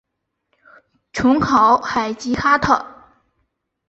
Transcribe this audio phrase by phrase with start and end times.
[1.13, 2.83] 琼考海吉哈特。